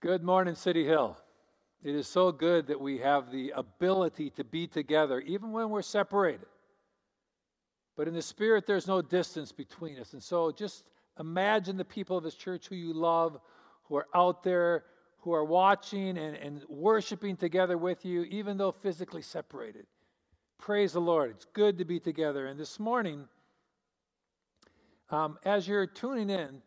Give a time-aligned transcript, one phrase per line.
[0.00, 1.14] Good morning, City Hill.
[1.84, 5.82] It is so good that we have the ability to be together, even when we're
[5.82, 6.46] separated.
[7.98, 10.14] But in the Spirit, there's no distance between us.
[10.14, 10.84] And so just
[11.18, 13.38] imagine the people of this church who you love,
[13.84, 14.84] who are out there,
[15.18, 19.84] who are watching and, and worshiping together with you, even though physically separated.
[20.56, 21.32] Praise the Lord.
[21.32, 22.46] It's good to be together.
[22.46, 23.28] And this morning,
[25.10, 26.62] um, as you're tuning in,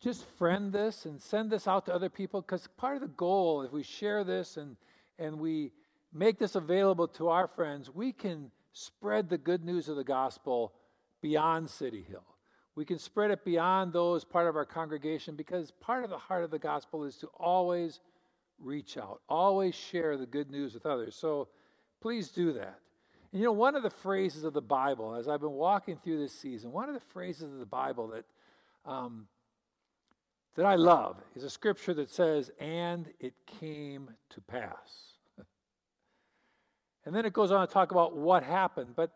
[0.00, 3.62] just friend this and send this out to other people because part of the goal,
[3.62, 4.76] if we share this and,
[5.18, 5.72] and we
[6.12, 10.72] make this available to our friends, we can spread the good news of the gospel
[11.22, 12.24] beyond City Hill.
[12.74, 16.44] We can spread it beyond those part of our congregation because part of the heart
[16.44, 18.00] of the gospel is to always
[18.58, 21.14] reach out, always share the good news with others.
[21.14, 21.48] So
[22.02, 22.78] please do that.
[23.32, 26.18] And you know, one of the phrases of the Bible, as I've been walking through
[26.18, 28.24] this season, one of the phrases of the Bible that
[28.90, 29.26] um,
[30.56, 35.14] that I love is a scripture that says, and it came to pass.
[37.04, 39.12] and then it goes on to talk about what happened, but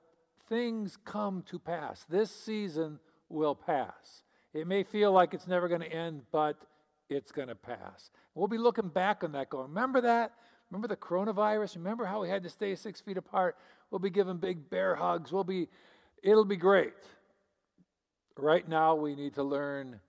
[0.49, 2.05] things come to pass.
[2.09, 4.23] This season will pass.
[4.53, 6.57] It may feel like it's never going to end, but
[7.09, 8.11] it's going to pass.
[8.35, 10.33] We'll be looking back on that going, remember that?
[10.71, 11.77] Remember the coronavirus?
[11.77, 13.57] Remember how we had to stay six feet apart?
[13.91, 15.33] We'll be giving big bear hugs.
[15.33, 15.69] We'll be,
[16.23, 16.93] it'll be great.
[18.37, 20.01] Right now, we need to learn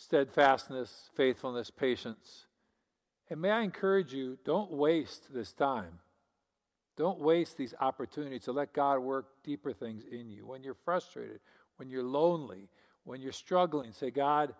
[0.00, 2.46] steadfastness, faithfulness, patience.
[3.28, 5.98] And may I encourage you, don't waste this time.
[6.96, 10.46] Don't waste these opportunities to let God work deeper things in you.
[10.46, 11.40] When you're frustrated,
[11.76, 12.70] when you're lonely,
[13.04, 14.54] when you're struggling, say, God,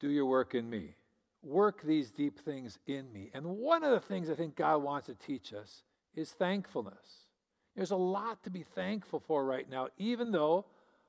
[0.00, 0.94] do your work in me.
[1.42, 3.30] Work these deep things in me.
[3.32, 5.82] And one of the things I think God wants to teach us
[6.14, 7.26] is thankfulness.
[7.74, 10.66] There's a lot to be thankful for right now, even though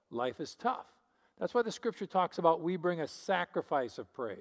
[0.10, 0.88] life is tough.
[1.40, 4.38] That's why the scripture talks about we bring a sacrifice of praise.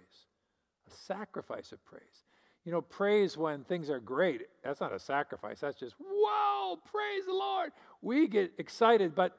[0.86, 2.24] A sacrifice of praise.
[2.64, 5.60] You know, praise when things are great, that's not a sacrifice.
[5.60, 7.72] That's just, whoa, praise the Lord.
[8.00, 9.36] We get excited, but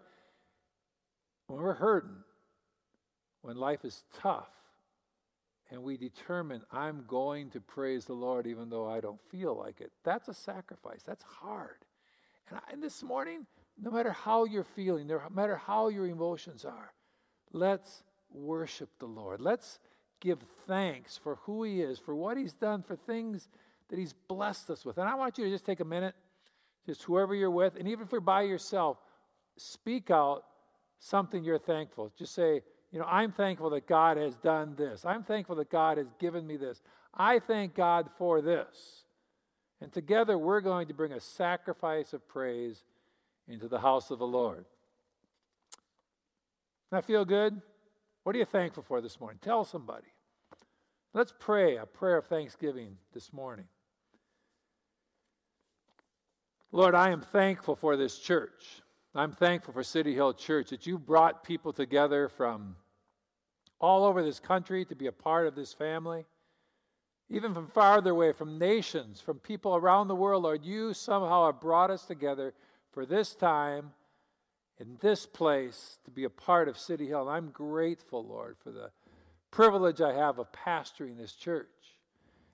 [1.47, 2.17] when we're hurting,
[3.41, 4.49] when life is tough,
[5.71, 9.81] and we determine I'm going to praise the Lord even though I don't feel like
[9.81, 11.01] it, that's a sacrifice.
[11.05, 11.77] That's hard.
[12.49, 13.47] And, I, and this morning,
[13.81, 16.93] no matter how you're feeling, no matter how your emotions are,
[17.55, 19.39] Let's worship the Lord.
[19.39, 19.79] Let's
[20.19, 23.47] give thanks for who He is, for what He's done, for things
[23.89, 24.97] that He's blessed us with.
[24.97, 26.15] And I want you to just take a minute,
[26.85, 28.97] just whoever you're with, and even if you're by yourself,
[29.55, 30.43] speak out
[30.99, 32.11] something you're thankful.
[32.17, 32.61] Just say,
[32.91, 35.05] you know, I'm thankful that God has done this.
[35.05, 36.81] I'm thankful that God has given me this.
[37.13, 39.05] I thank God for this.
[39.79, 42.83] And together we're going to bring a sacrifice of praise
[43.47, 44.65] into the house of the Lord.
[46.95, 47.61] That feel good?
[48.23, 49.37] What are you thankful for this morning?
[49.41, 50.07] Tell somebody.
[51.13, 53.65] Let's pray a prayer of thanksgiving this morning.
[56.71, 58.81] Lord, I am thankful for this church.
[59.13, 62.77] I'm thankful for City Hill Church that you brought people together from
[63.81, 66.23] all over this country to be a part of this family,
[67.29, 70.43] even from farther away, from nations, from people around the world.
[70.43, 72.53] Lord, you somehow have brought us together
[72.93, 73.91] for this time
[74.79, 77.21] in this place to be a part of City Hill.
[77.21, 78.91] And I'm grateful, Lord, for the
[79.51, 81.67] privilege I have of pastoring this church.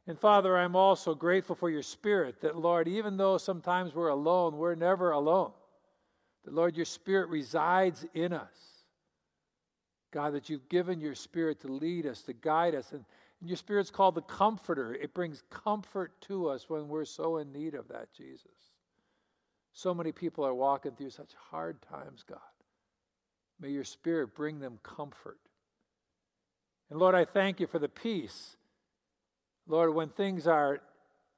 [0.08, 4.58] And Father, I'm also grateful for your spirit that, Lord, even though sometimes we're alone,
[4.58, 5.52] we're never alone.
[6.46, 8.72] That, Lord, your spirit resides in us.
[10.12, 12.92] God, that you've given your spirit to lead us, to guide us.
[12.92, 13.06] And,
[13.40, 14.94] and your spirit's called the comforter.
[14.94, 18.71] It brings comfort to us when we're so in need of that, Jesus.
[19.74, 22.40] So many people are walking through such hard times, God.
[23.60, 25.40] May your spirit bring them comfort.
[26.90, 28.58] And Lord, I thank you for the peace.
[29.68, 30.82] Lord, when things are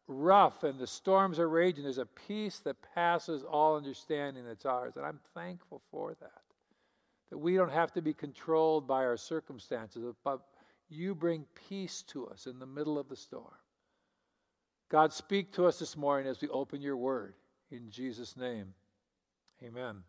[0.07, 4.93] rough and the storms are raging, there's a peace that passes all understanding that's ours.
[4.95, 6.41] And I'm thankful for that.
[7.29, 10.39] That we don't have to be controlled by our circumstances, but
[10.89, 13.53] you bring peace to us in the middle of the storm.
[14.89, 17.35] God, speak to us this morning as we open your word
[17.73, 18.75] in Jesus' name.
[19.63, 20.03] Amen.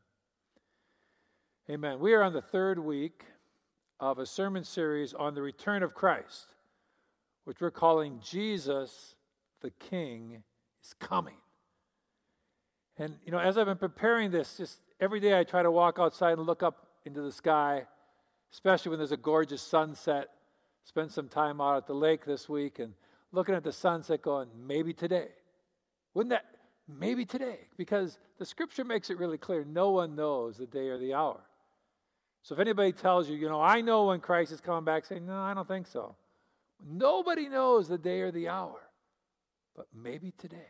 [1.70, 1.98] Amen.
[1.98, 3.24] We are on the third week
[3.98, 6.48] of a sermon series on the return of Christ,
[7.44, 9.14] which we're calling Jesus
[9.62, 10.42] the King
[10.84, 11.36] is Coming.
[12.98, 15.98] And, you know, as I've been preparing this, just every day I try to walk
[15.98, 17.86] outside and look up into the sky,
[18.52, 20.28] especially when there's a gorgeous sunset.
[20.84, 22.92] Spent some time out at the lake this week and
[23.32, 25.28] looking at the sunset going, maybe today.
[26.12, 26.44] Wouldn't that
[26.86, 30.98] Maybe today, because the scripture makes it really clear no one knows the day or
[30.98, 31.40] the hour.
[32.42, 35.18] So if anybody tells you, you know, I know when Christ is coming back, say,
[35.18, 36.14] no, I don't think so.
[36.86, 38.80] Nobody knows the day or the hour,
[39.74, 40.68] but maybe today.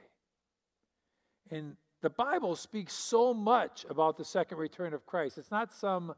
[1.51, 5.37] And the Bible speaks so much about the second return of Christ.
[5.37, 6.15] It's not some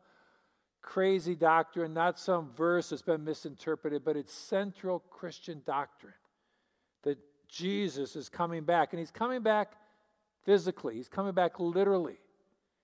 [0.82, 6.12] crazy doctrine, not some verse that's been misinterpreted, but it's central Christian doctrine
[7.02, 8.92] that Jesus is coming back.
[8.92, 9.72] And he's coming back
[10.46, 12.16] physically, he's coming back literally.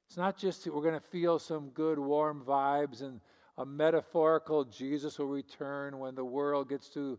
[0.08, 3.20] It's not just that we're going to feel some good, warm vibes and
[3.56, 7.18] a metaphorical Jesus will return when the world gets to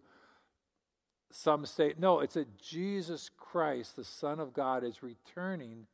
[1.31, 1.99] some state.
[1.99, 5.87] No, it's that Jesus Christ, the Son of God, is returning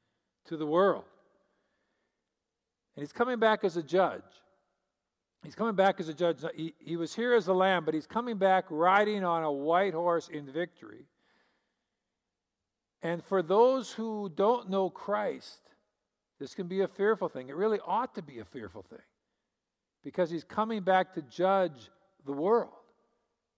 [0.46, 1.06] to the world.
[2.96, 4.22] And he's coming back as a judge.
[5.44, 6.40] He's coming back as a judge.
[6.56, 9.94] He, he was here as a lamb, but he's coming back riding on a white
[9.94, 11.06] horse in victory.
[13.02, 15.62] And for those who don't know Christ,
[16.40, 17.50] this can be a fearful thing.
[17.50, 19.00] It really ought to be a fearful thing
[20.04, 21.90] because he's coming back to judge
[22.26, 22.74] the world.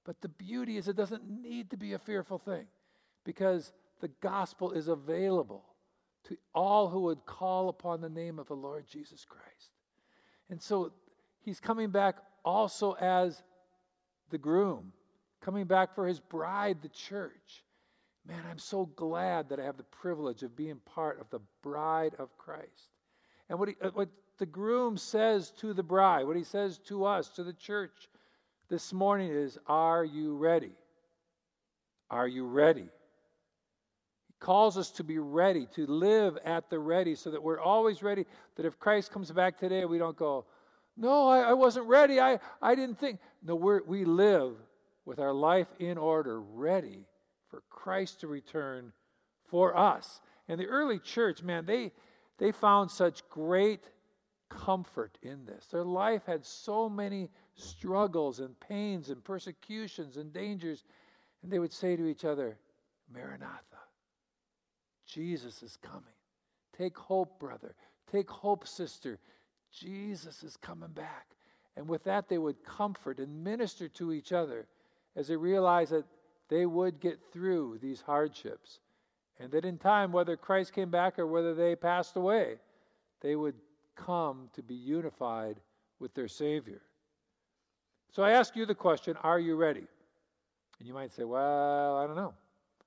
[0.06, 2.66] But the beauty is, it doesn't need to be a fearful thing
[3.24, 5.64] because the gospel is available
[6.28, 9.72] to all who would call upon the name of the Lord Jesus Christ.
[10.50, 10.92] And so
[11.40, 13.42] he's coming back also as
[14.30, 14.92] the groom,
[15.40, 17.64] coming back for his bride, the church.
[18.32, 22.14] Man, I'm so glad that I have the privilege of being part of the bride
[22.18, 22.88] of Christ.
[23.50, 24.08] And what, he, uh, what
[24.38, 28.08] the groom says to the bride, what he says to us, to the church,
[28.70, 30.72] this morning is Are you ready?
[32.10, 32.84] Are you ready?
[34.28, 38.02] He calls us to be ready, to live at the ready, so that we're always
[38.02, 38.26] ready.
[38.56, 40.46] That if Christ comes back today, we don't go,
[40.96, 42.22] No, I, I wasn't ready.
[42.22, 43.20] I, I didn't think.
[43.44, 44.54] No, we we live
[45.04, 47.08] with our life in order, ready
[47.52, 48.92] for Christ to return
[49.50, 50.22] for us.
[50.48, 51.92] And the early church, man, they,
[52.40, 53.84] they found such great
[54.50, 55.68] comfort in this.
[55.68, 60.84] Their life had so many struggles and pains and persecutions and dangers.
[61.44, 62.58] And they would say to each other,
[63.14, 63.62] Maranatha,
[65.06, 66.04] Jesus is coming.
[66.78, 67.76] Take hope, brother.
[68.12, 69.20] Take hope, sister.
[69.72, 71.28] Jesus is coming back.
[71.76, 74.68] And with that, they would comfort and minister to each other
[75.16, 76.06] as they realized that
[76.52, 78.82] they would get through these hardships.
[79.40, 82.58] And that in time, whether Christ came back or whether they passed away,
[83.22, 83.56] they would
[83.96, 85.62] come to be unified
[86.00, 86.82] with their Savior.
[88.12, 89.88] So I ask you the question Are you ready?
[90.78, 92.34] And you might say, Well, I don't know.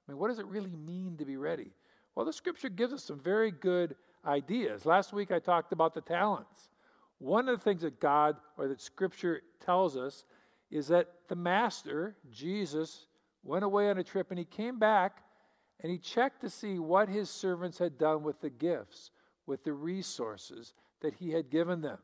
[0.07, 1.71] I mean, what does it really mean to be ready?
[2.15, 3.97] Well, the scripture gives us some very good
[4.27, 4.85] ideas.
[4.85, 6.69] Last week I talked about the talents.
[7.19, 10.27] One of the things that God or that scripture tells us
[10.71, 13.07] is that the master, Jesus,
[13.45, 15.23] went away on a trip and he came back
[15.81, 19.11] and he checked to see what his servants had done with the gifts,
[19.47, 21.99] with the resources that he had given them.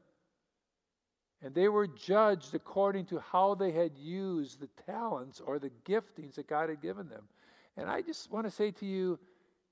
[1.42, 6.34] And they were judged according to how they had used the talents or the giftings
[6.34, 7.22] that God had given them.
[7.76, 9.18] And I just want to say to you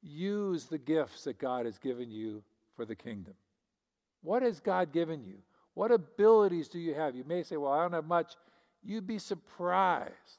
[0.00, 2.42] use the gifts that God has given you
[2.74, 3.34] for the kingdom.
[4.22, 5.38] What has God given you?
[5.74, 7.14] What abilities do you have?
[7.14, 8.34] You may say, Well, I don't have much.
[8.82, 10.37] You'd be surprised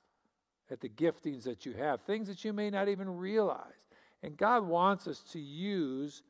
[0.71, 3.87] at the giftings that you have, things that you may not even realize.
[4.21, 6.21] And God wants us to use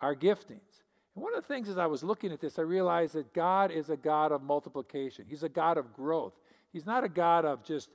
[0.00, 0.82] our giftings.
[1.14, 3.70] And one of the things as I was looking at this, I realized that God
[3.70, 5.24] is a God of multiplication.
[5.28, 6.34] He's a God of growth.
[6.72, 7.90] He's not a God of just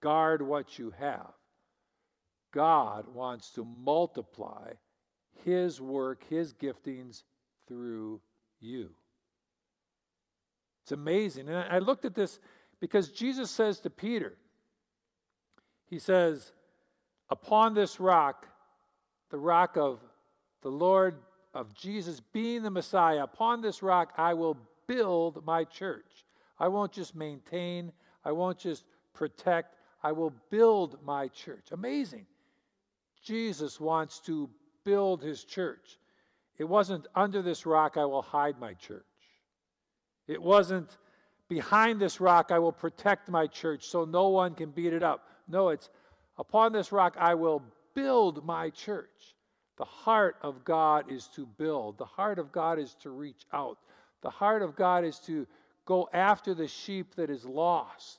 [0.00, 1.32] guard what you have.
[2.52, 4.72] God wants to multiply
[5.44, 7.22] His work, His giftings
[7.68, 8.20] through
[8.60, 8.90] you.
[10.82, 11.48] It's amazing.
[11.48, 12.38] And I looked at this
[12.80, 14.34] because Jesus says to Peter,
[15.88, 16.52] He says,
[17.28, 18.46] Upon this rock,
[19.30, 20.00] the rock of
[20.62, 21.16] the Lord
[21.54, 26.24] of Jesus being the Messiah, upon this rock I will build my church.
[26.58, 27.92] I won't just maintain,
[28.24, 31.72] I won't just protect, I will build my church.
[31.72, 32.26] Amazing.
[33.22, 34.48] Jesus wants to
[34.84, 35.98] build his church.
[36.58, 39.04] It wasn't under this rock I will hide my church.
[40.28, 40.96] It wasn't
[41.48, 45.28] behind this rock I will protect my church so no one can beat it up.
[45.48, 45.90] No, it's
[46.38, 47.62] upon this rock I will
[47.94, 49.34] build my church.
[49.76, 53.78] The heart of God is to build, the heart of God is to reach out,
[54.22, 55.46] the heart of God is to
[55.84, 58.18] go after the sheep that is lost.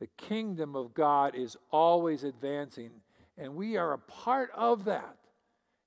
[0.00, 2.90] The kingdom of God is always advancing,
[3.38, 5.16] and we are a part of that.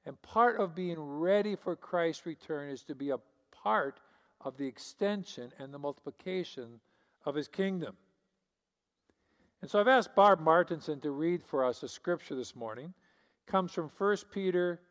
[0.06, 3.20] And part of being ready for Christ's return is to be a
[3.51, 4.00] part
[4.39, 6.79] of the extension and the multiplication
[7.25, 7.98] of his kingdom.
[9.61, 12.93] And so I've asked Barb Martinson to read for us a scripture this morning
[13.47, 14.81] It comes from 1 Peter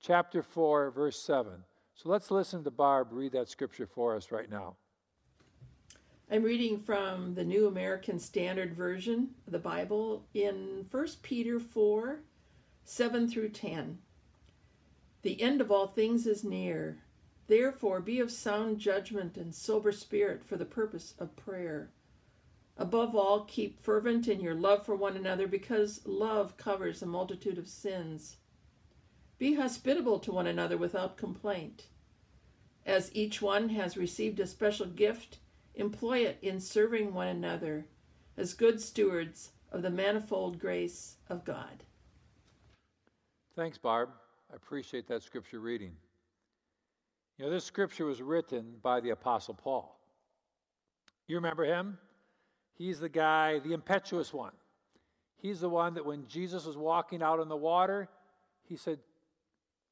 [0.00, 1.52] chapter 4 verse 7.
[1.94, 4.76] So let's listen to Barb read that scripture for us right now.
[6.30, 12.20] I'm reading from the New American Standard Version of the Bible in 1 Peter 4
[12.84, 13.98] 7 through 10.
[15.22, 16.98] The end of all things is near.
[17.46, 21.90] Therefore, be of sound judgment and sober spirit for the purpose of prayer.
[22.78, 27.58] Above all, keep fervent in your love for one another because love covers a multitude
[27.58, 28.36] of sins.
[29.36, 31.86] Be hospitable to one another without complaint.
[32.86, 35.38] As each one has received a special gift,
[35.74, 37.86] employ it in serving one another
[38.36, 41.82] as good stewards of the manifold grace of God.
[43.56, 44.10] Thanks, Barb.
[44.52, 45.92] I appreciate that scripture reading.
[47.36, 49.98] You know, this scripture was written by the Apostle Paul.
[51.26, 51.98] You remember him?
[52.78, 54.52] He's the guy, the impetuous one.
[55.36, 58.08] He's the one that when Jesus was walking out on the water,
[58.62, 59.00] he said,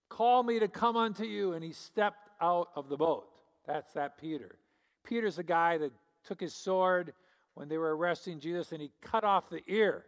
[0.09, 1.53] Call me to come unto you.
[1.53, 3.27] And he stepped out of the boat.
[3.67, 4.57] That's that Peter.
[5.05, 5.93] Peter's the guy that
[6.25, 7.13] took his sword
[7.55, 10.05] when they were arresting Jesus and he cut off the ear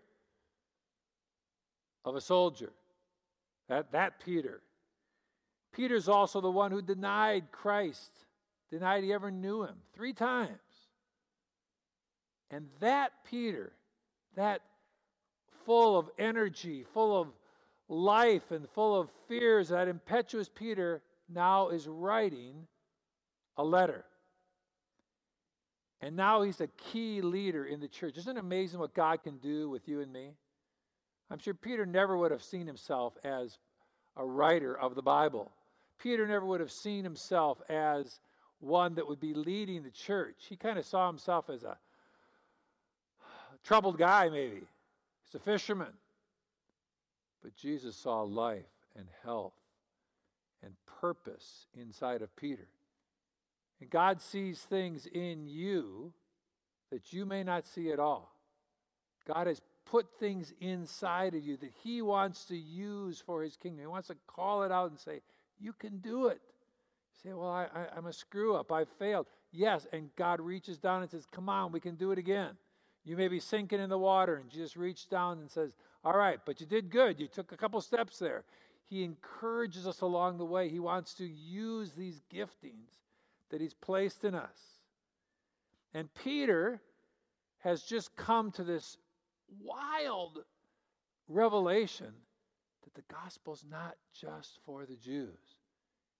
[2.04, 2.72] of a soldier.
[3.68, 4.62] That, that Peter.
[5.72, 8.12] Peter's also the one who denied Christ,
[8.70, 10.58] denied he ever knew him three times.
[12.50, 13.72] And that Peter,
[14.36, 14.62] that
[15.66, 17.28] full of energy, full of
[17.88, 22.66] life, and full of fears, that impetuous Peter now is writing
[23.56, 24.04] a letter.
[26.00, 28.16] And now he's a key leader in the church.
[28.16, 30.30] Isn't it amazing what God can do with you and me?
[31.30, 33.58] I'm sure Peter never would have seen himself as
[34.16, 35.52] a writer of the Bible.
[35.98, 38.20] Peter never would have seen himself as
[38.60, 40.46] one that would be leading the church.
[40.48, 41.76] He kind of saw himself as a
[43.68, 44.62] troubled guy, maybe.
[45.24, 45.92] He's a fisherman.
[47.42, 48.64] But Jesus saw life
[48.96, 49.52] and health
[50.62, 52.66] and purpose inside of Peter.
[53.80, 56.12] And God sees things in you
[56.90, 58.32] that you may not see at all.
[59.26, 63.80] God has put things inside of you that He wants to use for His kingdom.
[63.80, 65.20] He wants to call it out and say,
[65.60, 66.40] You can do it.
[67.12, 68.72] You say, Well, I, I, I'm a screw up.
[68.72, 69.26] I failed.
[69.52, 69.86] Yes.
[69.92, 72.56] And God reaches down and says, Come on, we can do it again.
[73.08, 75.72] You may be sinking in the water, and Jesus reached down and says,
[76.04, 77.18] All right, but you did good.
[77.18, 78.44] You took a couple steps there.
[78.84, 80.68] He encourages us along the way.
[80.68, 82.90] He wants to use these giftings
[83.50, 84.58] that He's placed in us.
[85.94, 86.82] And Peter
[87.60, 88.98] has just come to this
[89.58, 90.40] wild
[91.28, 92.12] revelation
[92.84, 95.56] that the gospel's not just for the Jews,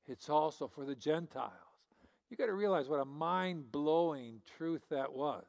[0.06, 1.52] it's also for the Gentiles.
[2.30, 5.44] You got to realize what a mind blowing truth that was.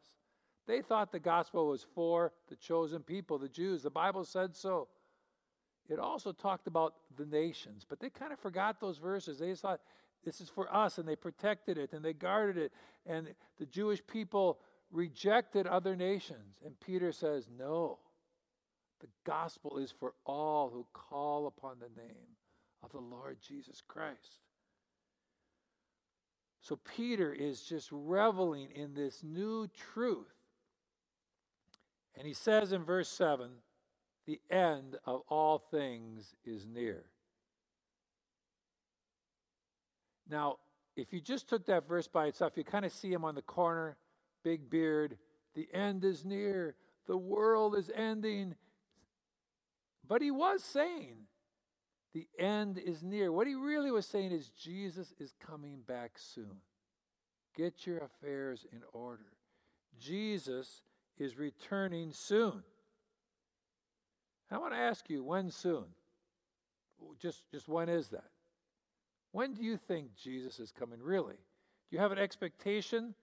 [0.69, 3.81] They thought the gospel was for the chosen people, the Jews.
[3.81, 4.87] The Bible said so.
[5.89, 9.39] It also talked about the nations, but they kind of forgot those verses.
[9.39, 9.81] They thought
[10.23, 12.71] this is for us, and they protected it and they guarded it.
[13.07, 14.59] And the Jewish people
[14.91, 16.59] rejected other nations.
[16.63, 17.97] And Peter says, No,
[18.99, 22.37] the gospel is for all who call upon the name
[22.83, 24.37] of the Lord Jesus Christ.
[26.61, 30.38] So Peter is just reveling in this new truth.
[32.17, 33.49] And he says in verse 7
[34.25, 37.05] the end of all things is near.
[40.29, 40.57] Now,
[40.95, 43.41] if you just took that verse by itself, you kind of see him on the
[43.41, 43.97] corner,
[44.43, 45.17] big beard.
[45.55, 46.75] The end is near.
[47.07, 48.55] The world is ending.
[50.07, 51.17] But he was saying,
[52.13, 53.31] the end is near.
[53.31, 56.57] What he really was saying is, Jesus is coming back soon.
[57.55, 59.33] Get your affairs in order.
[59.99, 60.81] Jesus
[61.19, 62.63] is returning soon.
[64.51, 65.85] I want to ask you, when soon?
[67.21, 68.29] Just, just when is that?
[69.31, 71.35] When do you think Jesus is coming, really?
[71.35, 73.13] Do you have an expectation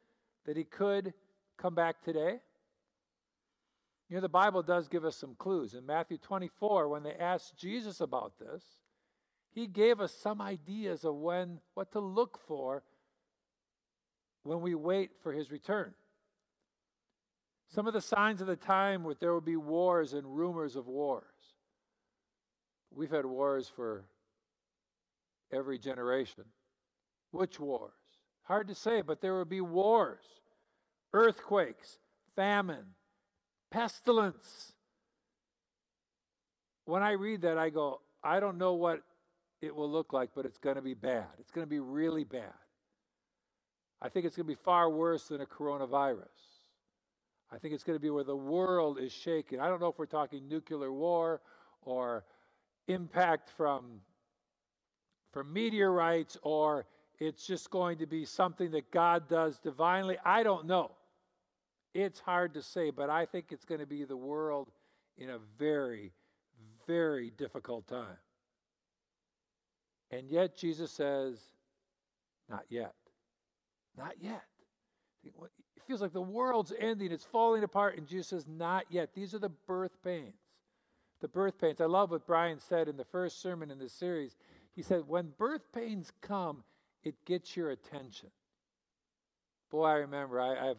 [0.45, 1.13] that he could
[1.59, 2.39] come back today?
[4.09, 5.75] You know, the Bible does give us some clues.
[5.75, 8.63] In Matthew 24, when they asked Jesus about this,
[9.53, 12.85] he gave us some ideas of when, what to look for
[14.45, 15.93] when we wait for his return.
[17.69, 20.87] Some of the signs of the time where there will be wars and rumors of
[20.87, 21.25] wars.
[22.95, 24.05] We've had wars for
[25.53, 26.45] every generation.
[27.33, 27.93] Which wars?
[28.45, 30.25] Hard to say, but there will be wars,
[31.13, 31.99] earthquakes,
[32.37, 32.95] famine,
[33.71, 34.73] pestilence.
[36.85, 39.03] When I read that, I go, I don't know what
[39.61, 41.27] it will look like, but it's going to be bad.
[41.41, 42.55] It's going to be really bad.
[44.01, 46.56] I think it's going to be far worse than a coronavirus.
[47.53, 49.61] I think it's going to be where the world is shaken.
[49.61, 51.41] I don't know if we're talking nuclear war
[51.83, 52.25] or
[52.89, 54.01] impact from
[55.33, 56.87] from meteorites or
[57.19, 60.17] it's just going to be something that God does divinely.
[60.25, 60.93] I don't know.
[61.95, 64.71] It's hard to say, but I think it's going to be the world
[65.19, 66.13] in a very,
[66.87, 68.19] very difficult time.
[70.11, 71.39] And yet Jesus says,
[72.49, 72.95] Not yet.
[73.97, 74.45] Not yet.
[75.87, 79.15] Feels like the world's ending, it's falling apart, and Jesus says, Not yet.
[79.15, 80.35] These are the birth pains.
[81.21, 81.81] The birth pains.
[81.81, 84.37] I love what Brian said in the first sermon in this series.
[84.75, 86.65] He said, When birth pains come,
[87.05, 88.31] it gets your attention.
[89.71, 90.79] Boy, I remember, I, I have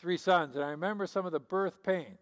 [0.00, 2.18] three sons, and I remember some of the birth pains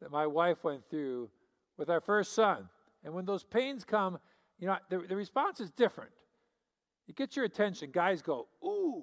[0.00, 1.30] that my wife went through
[1.78, 2.68] with our first son.
[3.04, 4.18] And when those pains come,
[4.58, 6.10] you know, the, the response is different.
[7.08, 7.90] It gets your attention.
[7.90, 9.02] Guys go, Ooh,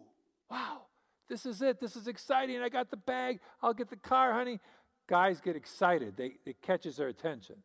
[0.49, 0.83] wow,
[1.29, 1.79] this is it.
[1.79, 2.61] This is exciting.
[2.61, 3.39] I got the bag.
[3.61, 4.59] I'll get the car, honey.
[5.07, 7.55] Guys get excited, they, it catches their attention.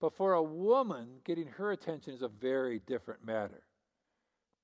[0.00, 3.62] But for a woman, getting her attention is a very different matter.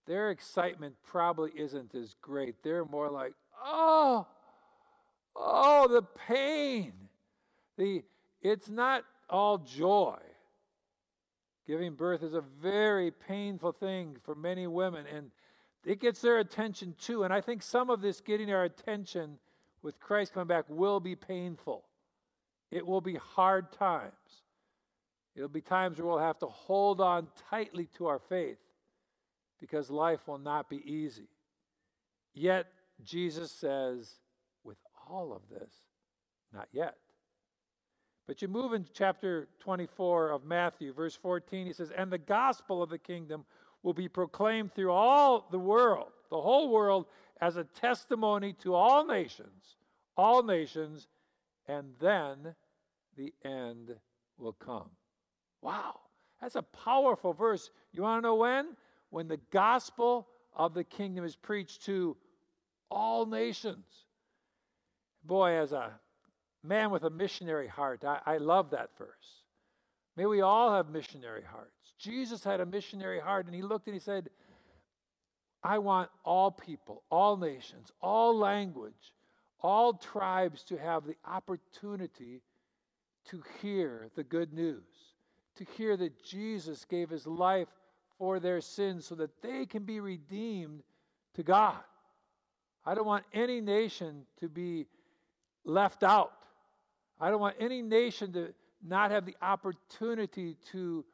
[0.09, 2.57] Their excitement probably isn't as great.
[2.64, 4.26] They're more like, oh,
[5.37, 6.93] oh, the pain.
[7.76, 8.02] The,
[8.43, 10.19] it's not all joy.
[11.69, 15.31] Giving birth is a very painful thing for many women, and
[15.88, 17.25] it gets their attention too.
[17.25, 19.38] And I think some of this getting our attention
[19.83, 21.83] with Christ coming back will be painful.
[22.71, 24.12] It will be hard times.
[25.35, 28.59] It'll be times where we'll have to hold on tightly to our faith
[29.61, 31.28] because life will not be easy.
[32.35, 32.66] Yet,
[33.02, 34.12] Jesus says,
[34.64, 34.76] with
[35.09, 35.73] all of this,
[36.52, 36.97] not yet.
[38.26, 42.83] But you move into chapter 24 of Matthew, verse 14, he says, And the gospel
[42.83, 43.47] of the kingdom
[43.82, 47.06] will be proclaimed through all the world, the whole world,
[47.40, 49.76] as a testimony to all nations,
[50.16, 51.06] all nations,
[51.66, 52.54] and then
[53.16, 53.94] the end
[54.37, 54.90] will come.
[55.62, 56.00] Wow,
[56.40, 57.70] that's a powerful verse.
[57.92, 58.76] You want to know when?
[59.11, 62.16] When the gospel of the kingdom is preached to
[62.90, 63.87] all nations.
[65.24, 65.92] Boy, as a
[66.62, 68.05] man with a missionary heart.
[68.05, 69.42] I, I love that verse.
[70.16, 71.70] May we all have missionary hearts.
[71.98, 74.30] Jesus had a missionary heart, and he looked and he said,
[75.62, 79.12] I want all people, all nations, all language,
[79.61, 82.42] all tribes to have the opportunity
[83.30, 84.84] to hear the good news,
[85.56, 87.68] to hear that Jesus gave his life
[88.18, 90.82] for their sins so that they can be redeemed
[91.34, 91.76] to God.
[92.87, 94.87] I don't want any nation to be
[95.64, 96.32] left out.
[97.20, 98.54] I don't want any nation to
[98.87, 101.04] not have the opportunity to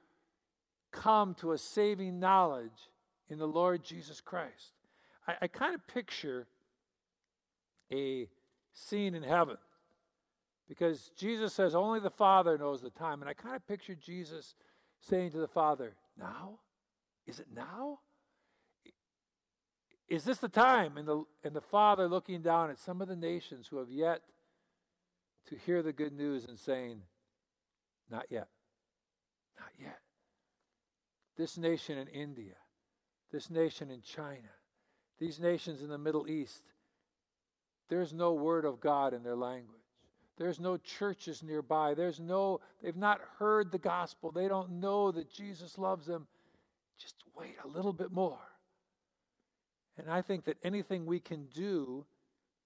[0.94, 2.90] come to a saving knowledge
[3.28, 4.72] in the Lord Jesus Christ.
[5.26, 6.46] I, I kind of picture
[7.92, 8.28] a
[8.72, 9.57] scene in heaven
[10.68, 13.20] because Jesus says only the Father knows the time.
[13.20, 14.54] And I kind of picture Jesus
[15.00, 16.59] saying to the Father, Now?
[17.26, 18.00] Is it now?
[20.09, 20.98] Is this the time?
[20.98, 24.20] And the, and the Father looking down at some of the nations who have yet
[25.48, 27.00] to hear the good news and saying,
[28.11, 28.48] Not yet.
[29.59, 29.98] Not yet.
[31.36, 32.54] This nation in India,
[33.32, 34.50] this nation in China,
[35.18, 36.62] these nations in the Middle East,
[37.88, 39.80] there's no word of God in their language.
[40.36, 41.94] There's no churches nearby.
[41.94, 44.32] There's no, they've not heard the gospel.
[44.32, 46.26] They don't know that Jesus loves them.
[46.98, 48.38] Just wait a little bit more.
[49.96, 52.04] And I think that anything we can do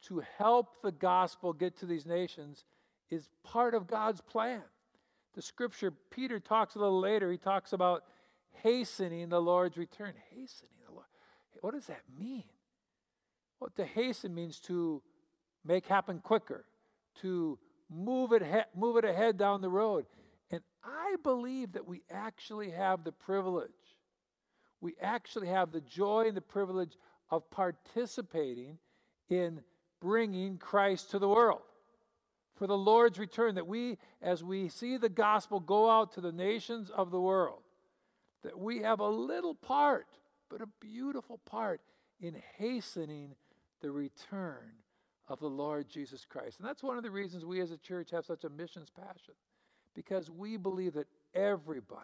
[0.06, 2.64] to help the gospel get to these nations
[3.10, 4.62] is part of God's plan.
[5.34, 8.04] The scripture, Peter talks a little later, he talks about
[8.62, 10.14] hastening the Lord's return.
[10.30, 11.06] Hastening the Lord.
[11.60, 12.44] What does that mean?
[13.60, 15.02] Well, to hasten means to
[15.64, 16.64] make happen quicker,
[17.22, 17.58] to
[17.90, 18.42] move it,
[18.76, 20.06] move it ahead down the road.
[20.50, 23.70] And I believe that we actually have the privilege,
[24.80, 26.96] we actually have the joy and the privilege
[27.30, 28.78] of participating
[29.28, 29.60] in
[30.00, 31.62] bringing Christ to the world.
[32.54, 36.32] For the Lord's return, that we, as we see the gospel go out to the
[36.32, 37.62] nations of the world,
[38.42, 40.06] that we have a little part,
[40.48, 41.80] but a beautiful part
[42.20, 43.34] in hastening
[43.80, 44.72] the return
[45.28, 46.58] of the Lord Jesus Christ.
[46.58, 49.34] And that's one of the reasons we as a church have such a missions passion,
[49.94, 52.02] because we believe that everybody,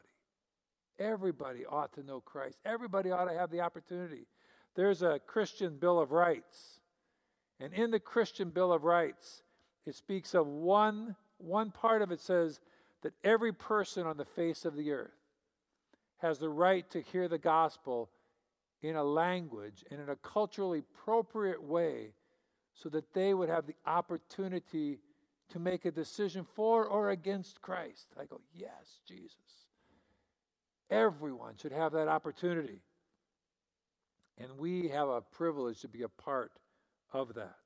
[0.98, 2.58] everybody ought to know Christ.
[2.64, 4.26] Everybody ought to have the opportunity.
[4.74, 6.80] There's a Christian Bill of Rights
[7.60, 9.42] and in the Christian Bill of Rights,
[9.86, 12.60] it speaks of one, one part of it says
[13.02, 15.12] that every person on the face of the earth
[16.24, 18.08] has the right to hear the gospel
[18.80, 22.14] in a language and in a culturally appropriate way
[22.72, 24.98] so that they would have the opportunity
[25.50, 28.06] to make a decision for or against Christ.
[28.18, 29.36] I go, yes, Jesus.
[30.90, 32.80] Everyone should have that opportunity.
[34.38, 36.52] And we have a privilege to be a part
[37.12, 37.56] of that.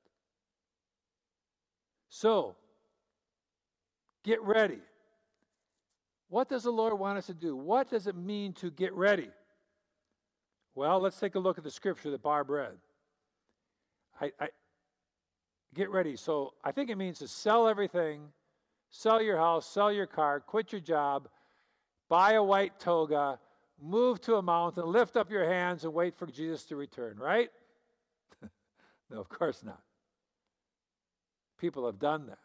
[2.09, 2.55] So,
[4.25, 4.81] get ready.
[6.29, 7.55] What does the Lord want us to do?
[7.55, 9.29] What does it mean to get ready?
[10.75, 12.77] Well, let's take a look at the scripture that Barb read.
[14.21, 14.47] I, I
[15.73, 16.15] get ready.
[16.15, 18.21] So I think it means to sell everything,
[18.91, 21.27] sell your house, sell your car, quit your job,
[22.09, 23.39] buy a white toga,
[23.81, 27.49] move to a mountain, lift up your hands, and wait for Jesus to return, right?
[29.09, 29.81] no, of course not.
[31.57, 32.37] People have done that.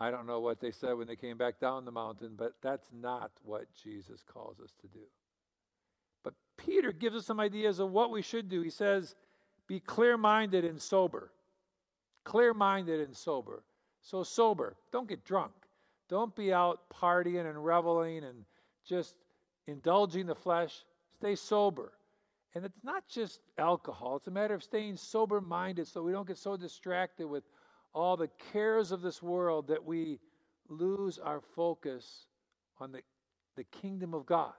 [0.00, 2.88] I don't know what they said when they came back down the mountain, but that's
[2.90, 5.04] not what Jesus calls us to do.
[6.24, 8.62] But Peter gives us some ideas of what we should do.
[8.62, 9.14] He says,
[9.66, 11.30] Be clear minded and sober.
[12.24, 13.62] Clear minded and sober.
[14.00, 14.76] So, sober.
[14.90, 15.52] Don't get drunk.
[16.08, 18.44] Don't be out partying and reveling and
[18.86, 19.14] just
[19.66, 20.84] indulging the flesh.
[21.18, 21.92] Stay sober.
[22.54, 26.26] And it's not just alcohol, it's a matter of staying sober minded so we don't
[26.26, 27.44] get so distracted with
[27.92, 30.18] all the cares of this world that we
[30.68, 32.26] lose our focus
[32.78, 33.02] on the,
[33.56, 34.52] the kingdom of God.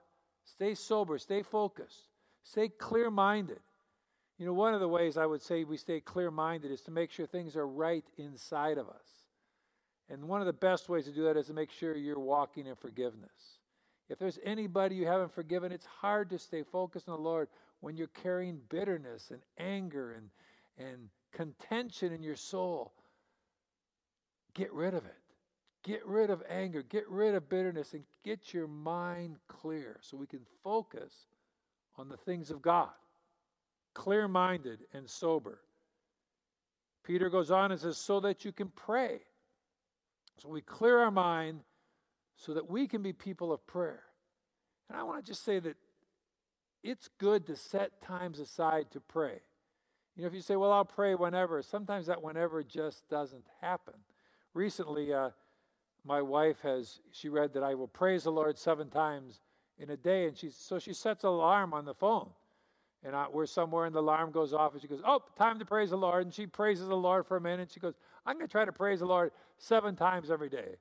[0.44, 2.10] Stay sober, stay focused,
[2.44, 3.60] stay clear minded.
[4.38, 6.92] You know, one of the ways I would say we stay clear minded is to
[6.92, 9.28] make sure things are right inside of us.
[10.10, 12.68] And one of the best ways to do that is to make sure you're walking
[12.68, 13.60] in forgiveness.
[14.10, 17.48] If there's anybody you haven't forgiven, it's hard to stay focused on the Lord
[17.80, 20.30] when you're carrying bitterness and anger and,
[20.78, 22.92] and contention in your soul.
[24.54, 25.16] Get rid of it.
[25.84, 26.84] Get rid of anger.
[26.84, 31.14] Get rid of bitterness and get your mind clear so we can focus
[31.98, 32.90] on the things of God.
[33.94, 35.60] Clear minded and sober.
[37.04, 39.22] Peter goes on and says, so that you can pray.
[40.38, 41.62] So we clear our mind
[42.36, 44.04] so that we can be people of prayer.
[44.90, 45.76] And I want to just say that
[46.84, 49.40] it's good to set times aside to pray.
[50.16, 53.94] You know, if you say, well, I'll pray whenever, sometimes that whenever just doesn't happen.
[54.54, 55.30] Recently, uh,
[56.06, 59.40] my wife has, she read that I will praise the Lord seven times
[59.78, 62.30] in a day, and she, so she sets an alarm on the phone.
[63.04, 65.66] And I, we're somewhere, and the alarm goes off, and she goes, Oh, time to
[65.66, 66.24] praise the Lord.
[66.26, 67.62] And she praises the Lord for a minute.
[67.62, 70.76] And she goes, I'm going to try to praise the Lord seven times every day.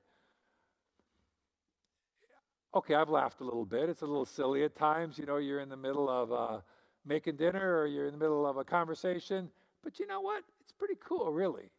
[2.75, 3.89] Okay, I've laughed a little bit.
[3.89, 5.17] It's a little silly at times.
[5.17, 6.61] You know, you're in the middle of uh,
[7.05, 9.49] making dinner or you're in the middle of a conversation.
[9.83, 10.43] But you know what?
[10.61, 11.69] It's pretty cool, really.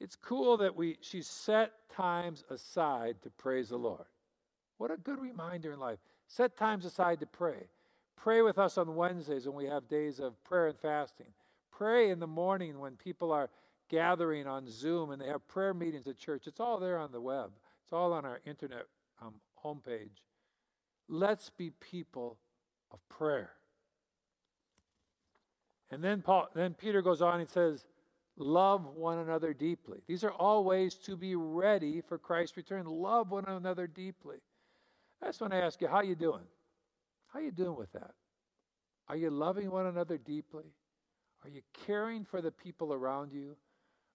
[0.00, 4.04] It's cool that we she set times aside to praise the Lord.
[4.78, 5.98] What a good reminder in life.
[6.26, 7.68] Set times aside to pray.
[8.16, 11.26] Pray with us on Wednesdays when we have days of prayer and fasting.
[11.70, 13.48] Pray in the morning when people are
[13.88, 16.46] gathering on Zoom and they have prayer meetings at church.
[16.46, 17.52] It's all there on the web.
[17.84, 18.86] It's all on our internet
[19.22, 20.22] um, homepage.
[21.08, 22.36] Let's be people
[22.90, 23.50] of prayer.
[25.90, 27.86] And then Paul, then Peter goes on and says,
[28.38, 30.00] Love one another deeply.
[30.06, 32.84] These are all ways to be ready for Christ's return.
[32.86, 34.36] Love one another deeply.
[35.22, 36.44] That's when I ask you, how you doing?
[37.28, 38.12] How you doing with that?
[39.08, 40.64] Are you loving one another deeply?
[41.44, 43.56] Are you caring for the people around you?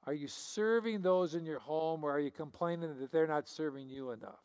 [0.06, 3.90] Are you serving those in your home or are you complaining that they're not serving
[3.90, 4.44] you enough?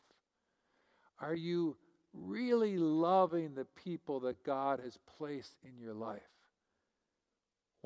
[1.19, 1.75] Are you
[2.13, 6.21] really loving the people that God has placed in your life?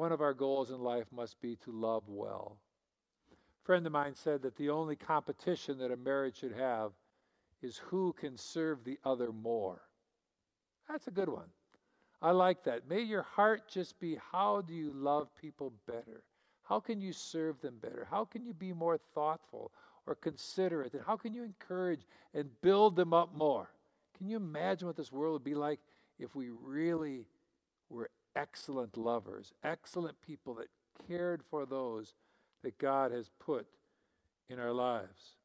[0.01, 2.57] One of our goals in life must be to love well.
[3.31, 6.93] A friend of mine said that the only competition that a marriage should have
[7.61, 9.79] is who can serve the other more.
[10.89, 11.45] That's a good one.
[12.19, 12.89] I like that.
[12.89, 16.23] May your heart just be how do you love people better?
[16.63, 18.07] How can you serve them better?
[18.09, 19.71] How can you be more thoughtful
[20.07, 20.95] or considerate?
[20.95, 23.69] And how can you encourage and build them up more?
[24.17, 25.79] Can you imagine what this world would be like
[26.17, 27.27] if we really
[27.87, 30.67] were excellent lovers, excellent people that
[31.07, 32.13] cared for those
[32.63, 33.67] that God has put
[34.49, 35.35] in our lives.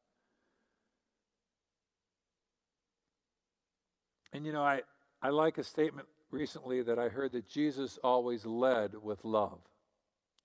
[4.33, 4.81] And you know, I,
[5.21, 9.59] I like a statement recently that I heard that Jesus always led with love.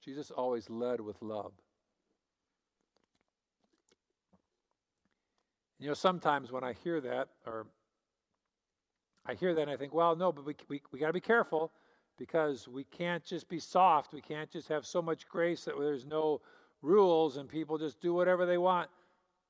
[0.04, 1.52] Jesus always led with love.
[5.78, 7.66] You know, sometimes when I hear that, or
[9.26, 11.20] I hear that and I think, well, no, but we, we, we got to be
[11.20, 11.72] careful
[12.18, 14.12] because we can't just be soft.
[14.12, 16.40] We can't just have so much grace that there's no
[16.82, 18.90] rules and people just do whatever they want.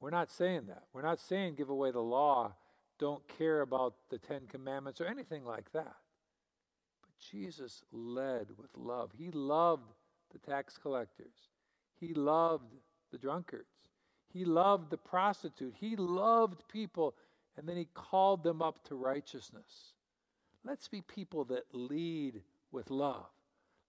[0.01, 0.85] We're not saying that.
[0.93, 2.55] We're not saying give away the law,
[2.99, 5.95] don't care about the Ten Commandments or anything like that.
[7.03, 9.11] But Jesus led with love.
[9.17, 9.93] He loved
[10.33, 11.51] the tax collectors,
[12.01, 12.75] He loved
[13.11, 13.89] the drunkards,
[14.33, 17.15] He loved the prostitute, He loved people,
[17.57, 19.95] and then He called them up to righteousness.
[20.65, 22.41] Let's be people that lead
[22.73, 23.27] with love.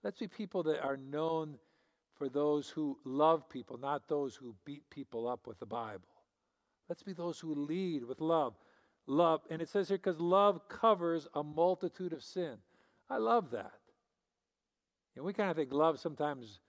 [0.03, 1.57] Let's be people that are known
[2.15, 6.07] for those who love people, not those who beat people up with the Bible.
[6.89, 8.53] Let's be those who lead with love.
[9.07, 12.57] Love, and it says here, because love covers a multitude of sin.
[13.09, 13.71] I love that.
[15.15, 16.59] And we kind of think love sometimes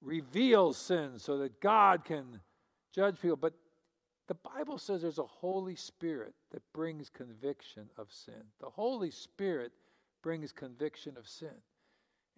[0.00, 2.40] reveals sin so that God can
[2.94, 3.36] judge people.
[3.36, 3.54] But
[4.28, 8.42] the Bible says there's a Holy Spirit that brings conviction of sin.
[8.60, 9.72] The Holy Spirit
[10.26, 11.54] brings conviction of sin.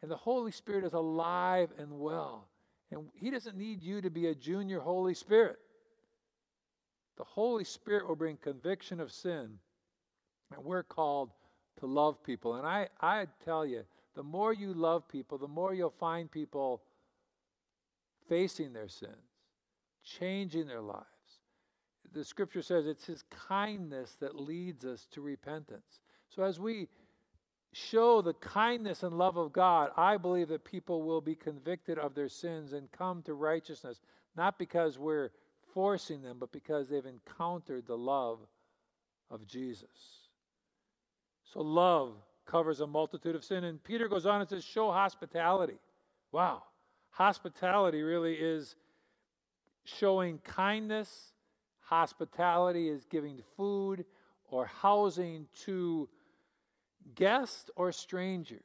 [0.03, 2.47] And the Holy Spirit is alive and well.
[2.91, 5.57] And He doesn't need you to be a junior Holy Spirit.
[7.17, 9.59] The Holy Spirit will bring conviction of sin.
[10.55, 11.31] And we're called
[11.81, 12.57] to love people.
[12.57, 16.83] And I, I tell you, the more you love people, the more you'll find people
[18.29, 19.15] facing their sins,
[20.05, 21.07] changing their lives.
[22.13, 26.01] The scripture says it's His kindness that leads us to repentance.
[26.29, 26.89] So as we
[27.73, 32.15] show the kindness and love of God, I believe that people will be convicted of
[32.15, 34.01] their sins and come to righteousness,
[34.37, 35.31] not because we're
[35.75, 38.39] forcing them, but because they've encountered the love
[39.31, 39.89] of Jesus.
[41.45, 42.15] So, love
[42.47, 43.65] covers a multitude of sin.
[43.65, 45.79] And Peter goes on and says, show hospitality.
[46.33, 46.63] Wow.
[47.11, 48.75] Hospitality really is
[49.85, 51.33] showing kindness.
[51.81, 54.05] Hospitality is giving food
[54.51, 56.09] or housing to
[57.15, 58.61] guests or strangers.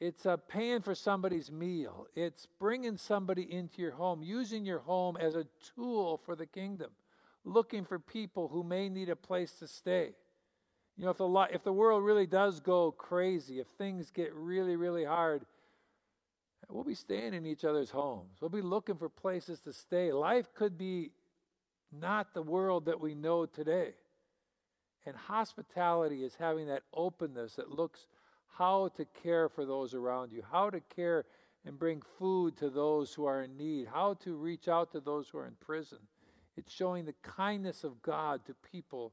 [0.00, 2.06] It's uh, paying for somebody's meal.
[2.14, 6.90] It's bringing somebody into your home, using your home as a tool for the kingdom,
[7.44, 10.12] looking for people who may need a place to stay.
[10.96, 14.76] You know, if the, if the world really does go crazy, if things get really,
[14.76, 15.42] really hard,
[16.68, 18.36] we'll be staying in each other's homes.
[18.40, 20.12] We'll be looking for places to stay.
[20.12, 21.10] Life could be
[21.92, 23.94] not the world that we know today.
[25.06, 28.06] And hospitality is having that openness that looks
[28.46, 31.24] how to care for those around you, how to care
[31.64, 35.28] and bring food to those who are in need, how to reach out to those
[35.28, 35.98] who are in prison.
[36.56, 39.12] It's showing the kindness of God to people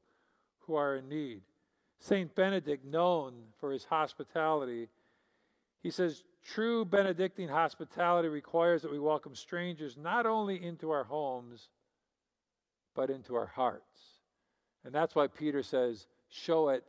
[0.60, 1.42] who are in need.
[2.00, 2.34] St.
[2.34, 4.88] Benedict, known for his hospitality,
[5.82, 11.68] he says, True Benedictine hospitality requires that we welcome strangers not only into our homes,
[12.94, 14.15] but into our hearts.
[14.86, 16.84] And that's why Peter says, Show it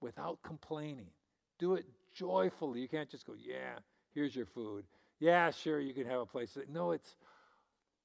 [0.00, 1.10] without complaining.
[1.58, 1.84] Do it
[2.14, 2.80] joyfully.
[2.80, 3.78] You can't just go, yeah,
[4.14, 4.84] here's your food.
[5.18, 6.56] Yeah, sure, you can have a place.
[6.72, 7.16] No, it's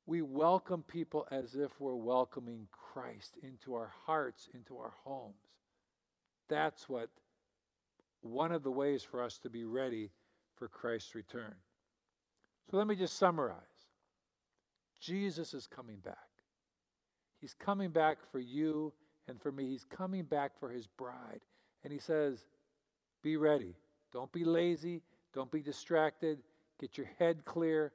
[0.07, 5.33] we welcome people as if we're welcoming Christ into our hearts, into our homes.
[6.49, 7.09] That's what
[8.21, 10.11] one of the ways for us to be ready
[10.55, 11.55] for Christ's return.
[12.69, 13.61] So let me just summarize
[14.99, 16.17] Jesus is coming back.
[17.41, 18.93] He's coming back for you
[19.27, 19.67] and for me.
[19.67, 21.41] He's coming back for his bride.
[21.83, 22.39] And he says,
[23.21, 23.75] Be ready.
[24.11, 25.01] Don't be lazy.
[25.33, 26.39] Don't be distracted.
[26.79, 27.91] Get your head clear.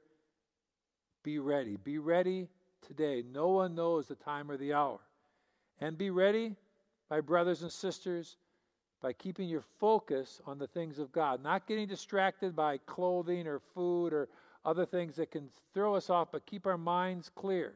[1.23, 1.77] Be ready.
[1.83, 2.47] Be ready
[2.85, 3.23] today.
[3.31, 4.99] No one knows the time or the hour.
[5.79, 6.55] And be ready,
[7.09, 8.37] my brothers and sisters,
[9.01, 13.59] by keeping your focus on the things of God, not getting distracted by clothing or
[13.73, 14.29] food or
[14.63, 17.73] other things that can throw us off, but keep our minds clear,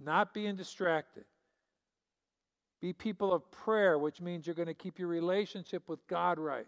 [0.00, 1.24] not being distracted.
[2.80, 6.66] Be people of prayer, which means you're going to keep your relationship with God right.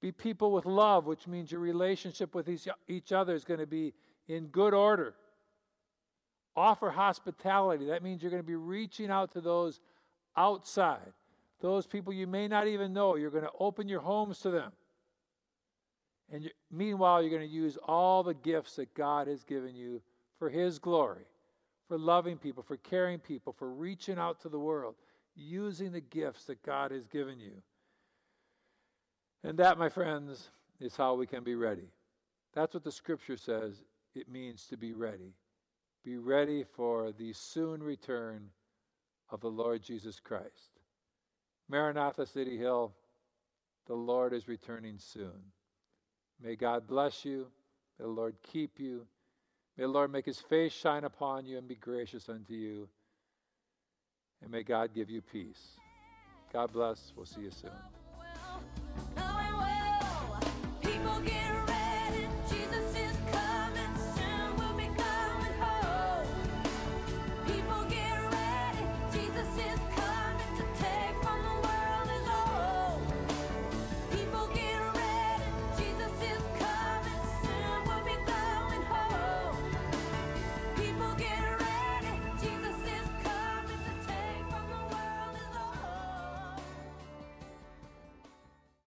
[0.00, 3.92] Be people with love, which means your relationship with each, other is going to be
[4.28, 5.14] in good order.
[6.56, 7.86] Offer hospitality.
[7.86, 9.80] That means you're going to be reaching out to those
[10.36, 11.12] outside,
[11.60, 13.16] those people you may not even know.
[13.16, 14.72] You're going to open your homes to them.
[16.32, 20.00] And you, meanwhile, you're going to use all the gifts that God has given you
[20.38, 21.24] for His glory,
[21.90, 24.94] for loving people, for caring people, for reaching out to the world,
[25.34, 27.50] using the gifts that God has given you.
[29.42, 31.88] And that, my friends, is how we can be ready.
[32.54, 33.82] That's what the scripture says
[34.14, 35.34] it means to be ready.
[36.04, 38.50] Be ready for the soon return
[39.30, 40.78] of the Lord Jesus Christ.
[41.68, 42.92] Maranatha City Hill,
[43.88, 45.42] the Lord is returning soon.
[46.40, 47.48] May God bless you.
[47.98, 49.08] May the Lord keep you.
[49.80, 52.86] May the Lord make his face shine upon you and be gracious unto you.
[54.42, 55.78] And may God give you peace.
[56.52, 57.14] God bless.
[57.16, 57.99] We'll see you soon.